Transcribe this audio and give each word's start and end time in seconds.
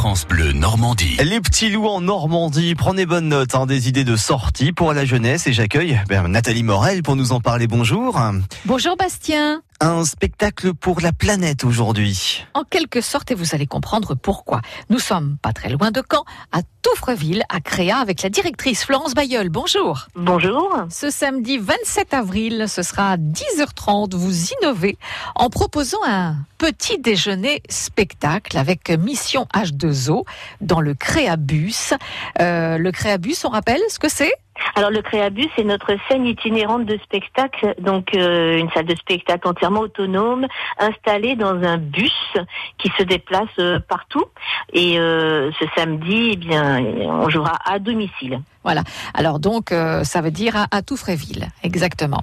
France 0.00 0.09
Bleu 0.28 0.52
Normandie. 0.52 1.16
Les 1.22 1.40
petits 1.40 1.70
loups 1.70 1.86
en 1.86 2.00
Normandie, 2.00 2.74
prenez 2.74 3.06
bonne 3.06 3.28
note 3.28 3.54
hein, 3.54 3.66
des 3.66 3.88
idées 3.88 4.04
de 4.04 4.16
sortie 4.16 4.72
pour 4.72 4.92
la 4.92 5.04
jeunesse 5.04 5.46
et 5.46 5.52
j'accueille 5.52 6.00
ben, 6.08 6.28
Nathalie 6.28 6.62
Morel 6.62 7.02
pour 7.02 7.16
nous 7.16 7.32
en 7.32 7.40
parler. 7.40 7.66
Bonjour. 7.66 8.20
Bonjour 8.64 8.96
Bastien. 8.96 9.62
Un 9.82 10.04
spectacle 10.04 10.74
pour 10.74 11.00
la 11.00 11.12
planète 11.12 11.64
aujourd'hui. 11.64 12.44
En 12.52 12.64
quelque 12.64 13.00
sorte, 13.00 13.30
et 13.30 13.34
vous 13.34 13.54
allez 13.54 13.66
comprendre 13.66 14.14
pourquoi. 14.14 14.60
Nous 14.90 14.98
sommes 14.98 15.38
pas 15.40 15.54
très 15.54 15.70
loin 15.70 15.90
de 15.90 16.02
Caen, 16.06 16.24
à 16.52 16.60
Touffreville, 16.82 17.44
à 17.48 17.60
Créa, 17.60 17.96
avec 17.96 18.20
la 18.20 18.28
directrice 18.28 18.84
Florence 18.84 19.14
Bayeul. 19.14 19.48
Bonjour. 19.48 20.08
Bonjour. 20.14 20.84
Ce 20.90 21.08
samedi 21.08 21.56
27 21.56 22.12
avril, 22.12 22.66
ce 22.68 22.82
sera 22.82 23.12
à 23.12 23.16
10h30. 23.16 24.14
Vous 24.16 24.48
innovez 24.60 24.98
en 25.34 25.48
proposant 25.48 26.04
un 26.06 26.36
petit 26.58 26.98
déjeuner 26.98 27.62
spectacle 27.70 28.58
avec 28.58 28.90
Mission 28.90 29.46
H2O 29.54 30.09
dans 30.60 30.80
le 30.80 30.94
Créabus. 30.94 31.94
Euh, 32.40 32.78
le 32.78 32.92
Créabus, 32.92 33.44
on 33.44 33.50
rappelle 33.50 33.80
ce 33.88 33.98
que 33.98 34.08
c'est? 34.08 34.32
Alors 34.74 34.90
le 34.90 35.02
Créabus, 35.02 35.48
c'est 35.56 35.64
notre 35.64 35.96
scène 36.08 36.26
itinérante 36.26 36.84
de 36.86 36.98
spectacle, 36.98 37.74
donc 37.80 38.14
euh, 38.14 38.58
une 38.58 38.70
salle 38.70 38.86
de 38.86 38.94
spectacle 38.94 39.48
entièrement 39.48 39.80
autonome, 39.80 40.46
installée 40.78 41.36
dans 41.36 41.62
un 41.62 41.78
bus 41.78 42.12
qui 42.78 42.90
se 42.98 43.02
déplace 43.02 43.48
euh, 43.58 43.78
partout. 43.80 44.24
Et 44.72 44.98
euh, 44.98 45.50
ce 45.58 45.64
samedi, 45.76 46.30
eh 46.32 46.36
bien, 46.36 46.78
on 47.08 47.28
jouera 47.28 47.58
à 47.64 47.78
domicile. 47.78 48.40
Voilà. 48.62 48.82
Alors 49.14 49.38
donc, 49.38 49.70
ça 50.02 50.20
veut 50.20 50.30
dire 50.30 50.54
à, 50.54 50.66
à 50.70 50.82
Touffreville, 50.82 51.48
exactement. 51.62 52.22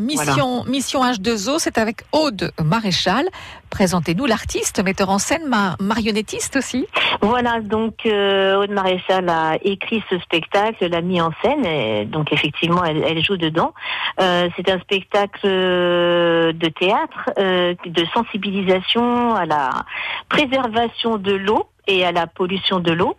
mission, 0.00 0.64
mission 0.64 1.04
H2O, 1.04 1.58
c'est 1.58 1.78
avec 1.78 2.02
Aude 2.10 2.50
Maréchal. 2.60 3.24
Présentez-nous 3.74 4.26
l'artiste, 4.26 4.84
metteur 4.84 5.10
en 5.10 5.18
scène, 5.18 5.52
marionnettiste 5.80 6.54
aussi. 6.54 6.86
Voilà, 7.20 7.60
donc 7.60 8.06
Aude 8.06 8.70
Maréchal 8.70 9.28
a 9.28 9.56
écrit 9.64 10.00
ce 10.08 10.16
spectacle, 10.20 10.86
l'a 10.86 11.00
mis 11.00 11.20
en 11.20 11.32
scène, 11.42 11.66
et 11.66 12.04
donc 12.04 12.32
effectivement, 12.32 12.84
elle, 12.84 13.24
joue 13.24 13.36
dedans. 13.36 13.74
Euh, 14.20 14.48
c'est 14.54 14.70
un 14.70 14.78
spectacle 14.78 15.48
de 15.48 16.68
théâtre, 16.68 17.30
euh, 17.36 17.74
de 17.84 18.04
sensibilisation 18.14 19.34
à 19.34 19.44
la 19.44 19.70
préservation 20.28 21.16
de 21.16 21.32
l'eau 21.32 21.66
et 21.86 22.04
à 22.04 22.12
la 22.12 22.26
pollution 22.26 22.80
de 22.80 22.92
l'eau. 22.92 23.16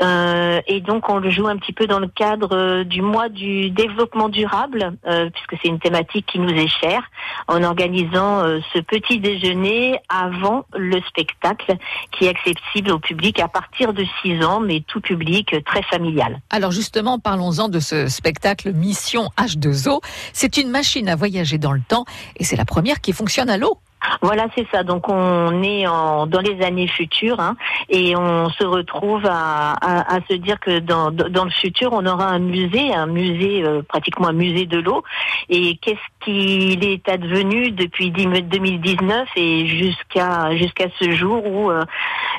Euh, 0.00 0.60
et 0.66 0.80
donc 0.80 1.08
on 1.08 1.18
le 1.18 1.30
joue 1.30 1.48
un 1.48 1.56
petit 1.56 1.72
peu 1.72 1.86
dans 1.86 1.98
le 1.98 2.08
cadre 2.08 2.54
euh, 2.54 2.84
du 2.84 3.02
mois 3.02 3.28
du 3.28 3.70
développement 3.70 4.28
durable, 4.28 4.96
euh, 5.06 5.28
puisque 5.30 5.60
c'est 5.62 5.68
une 5.68 5.80
thématique 5.80 6.26
qui 6.26 6.38
nous 6.38 6.50
est 6.50 6.68
chère, 6.68 7.02
en 7.48 7.62
organisant 7.62 8.44
euh, 8.44 8.60
ce 8.72 8.78
petit 8.78 9.18
déjeuner 9.18 9.98
avant 10.08 10.66
le 10.76 11.00
spectacle, 11.02 11.76
qui 12.12 12.26
est 12.26 12.28
accessible 12.28 12.92
au 12.92 12.98
public 12.98 13.40
à 13.40 13.48
partir 13.48 13.92
de 13.92 14.04
6 14.22 14.44
ans, 14.44 14.60
mais 14.60 14.82
tout 14.86 15.00
public, 15.00 15.54
très 15.64 15.82
familial. 15.82 16.40
Alors 16.50 16.70
justement, 16.70 17.18
parlons-en 17.18 17.68
de 17.68 17.80
ce 17.80 18.08
spectacle 18.08 18.72
Mission 18.72 19.30
H2O. 19.36 20.00
C'est 20.32 20.56
une 20.56 20.70
machine 20.70 21.08
à 21.08 21.16
voyager 21.16 21.58
dans 21.58 21.72
le 21.72 21.82
temps, 21.86 22.04
et 22.36 22.44
c'est 22.44 22.56
la 22.56 22.64
première 22.64 23.00
qui 23.00 23.12
fonctionne 23.12 23.50
à 23.50 23.56
l'eau. 23.56 23.78
Voilà, 24.20 24.46
c'est 24.56 24.66
ça. 24.72 24.82
Donc 24.82 25.08
on 25.08 25.62
est 25.62 25.86
en, 25.86 26.26
dans 26.26 26.40
les 26.40 26.62
années 26.64 26.88
futures 26.88 27.40
hein, 27.40 27.56
et 27.88 28.16
on 28.16 28.48
se 28.50 28.64
retrouve 28.64 29.24
à, 29.26 29.72
à, 29.72 30.16
à 30.16 30.18
se 30.28 30.34
dire 30.34 30.58
que 30.60 30.80
dans, 30.80 31.10
dans, 31.10 31.44
le 31.44 31.50
futur, 31.50 31.92
on 31.92 32.04
aura 32.04 32.26
un 32.26 32.38
musée, 32.38 32.94
un 32.94 33.06
musée 33.06 33.62
euh, 33.64 33.82
pratiquement 33.82 34.28
un 34.28 34.32
musée 34.32 34.66
de 34.66 34.78
l'eau. 34.78 35.04
Et 35.48 35.76
qu'est-ce 35.76 36.24
qu'il 36.24 36.84
est 36.84 37.08
advenu 37.08 37.70
depuis 37.70 38.10
2019 38.10 39.28
et 39.36 39.66
jusqu'à 39.66 40.54
jusqu'à 40.56 40.86
ce 40.98 41.12
jour 41.12 41.46
où, 41.46 41.70
euh, 41.70 41.84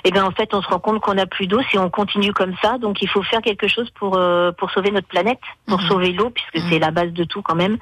eh 0.03 0.11
ben 0.11 0.23
en 0.25 0.31
fait, 0.31 0.53
on 0.53 0.61
se 0.61 0.67
rend 0.67 0.79
compte 0.79 0.99
qu'on 0.99 1.13
n'a 1.13 1.25
plus 1.25 1.47
d'eau 1.47 1.61
si 1.69 1.77
on 1.77 1.89
continue 1.89 2.33
comme 2.33 2.55
ça. 2.61 2.77
Donc 2.77 3.01
il 3.01 3.09
faut 3.09 3.23
faire 3.23 3.41
quelque 3.41 3.67
chose 3.67 3.89
pour 3.91 4.17
euh, 4.17 4.51
pour 4.51 4.69
sauver 4.71 4.91
notre 4.91 5.07
planète, 5.07 5.39
pour 5.67 5.79
mmh. 5.79 5.87
sauver 5.87 6.11
l'eau, 6.11 6.29
puisque 6.29 6.55
mmh. 6.55 6.69
c'est 6.69 6.79
la 6.79 6.91
base 6.91 7.11
de 7.11 7.23
tout 7.23 7.41
quand 7.41 7.55
même. 7.55 7.77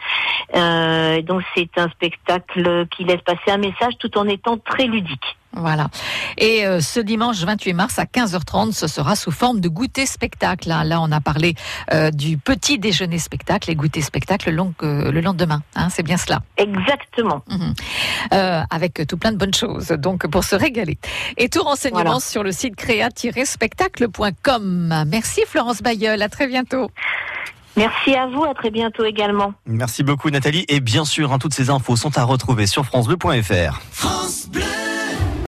Euh, 0.56 1.22
donc 1.22 1.41
c'est 1.56 1.69
un 1.78 1.90
spectacle 1.90 2.88
qui 2.88 3.03
laisse 3.03 3.22
passer 3.22 3.52
un 3.52 3.57
message 3.57 3.87
tout 4.00 4.18
en 4.18 4.28
étant 4.28 4.58
très 4.58 4.88
ludique. 4.88 5.38
Voilà. 5.53 5.88
Et 6.38 6.66
euh, 6.66 6.81
ce 6.81 7.00
dimanche 7.00 7.38
28 7.38 7.74
mars 7.74 8.00
à 8.00 8.03
15h30, 8.03 8.74
ce 8.74 8.88
sera 8.88 9.16
sous 9.16 9.31
forme 9.31 9.59
de 9.59 9.70
goûter 9.70 10.06
spectacle. 10.06 10.70
Là, 10.70 10.84
là 10.84 11.02
on 11.02 11.12
a 11.12 11.20
parlé 11.20 11.56
euh, 11.94 12.12
du 12.12 12.38
petit 12.38 12.78
déjeuner 12.78 13.18
spectacle 13.18 13.72
et 13.72 13.75
goûter 13.75 14.02
spectacle 14.02 14.52
le, 14.52 14.62
euh, 14.84 15.12
le 15.12 15.22
lendemain. 15.22 15.64
Hein, 15.75 15.88
c'est 15.90 16.03
bien 16.03 16.18
cela. 16.18 16.44
Exactement. 16.58 17.42
Mmh. 17.48 17.72
avec 18.70 19.08
tout 19.08 19.18
plein 19.18 19.31
de 19.31 19.38
bonnes 19.38 19.53
choses. 19.53 19.88
Donc 19.88 20.28
pour 20.28 20.44
se 20.44 20.56
régaler. 20.56 20.98
Et 21.38 21.48
tout 21.50 21.64
renseignement 21.64 22.04
voilà. 22.04 22.19
sur 22.19 22.44
le 22.44 22.52
site 22.52 22.75
créa-spectacle.com. 22.75 25.06
Merci 25.08 25.42
Florence 25.48 25.81
Bayeul. 25.81 26.22
À 26.22 26.30
très 26.30 26.46
bientôt. 26.48 26.92
Merci 27.77 28.15
à 28.15 28.27
vous, 28.27 28.43
à 28.43 28.53
très 28.53 28.71
bientôt 28.71 29.05
également. 29.05 29.53
Merci 29.67 30.03
beaucoup 30.03 30.29
Nathalie 30.29 30.65
et 30.67 30.79
bien 30.79 31.05
sûr 31.05 31.31
hein, 31.31 31.38
toutes 31.38 31.53
ces 31.53 31.69
infos 31.69 31.95
sont 31.95 32.17
à 32.17 32.23
retrouver 32.23 32.65
sur 32.65 32.85
francebleu.fr. 32.85 33.79
France 33.91 34.49
Bleu 34.51 34.63